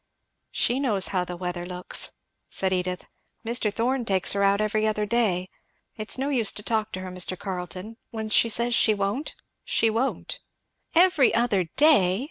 [0.49, 2.13] "She knows how the weather looks,"
[2.49, 3.05] said Edith,
[3.45, 3.71] "Mr.
[3.71, 5.47] Thorn takes her out every other day.
[5.95, 7.37] It's no use to talk to her, Mr.
[7.37, 10.39] Carleton, when she says she won't, she won't."
[10.95, 12.19] "Every other day!"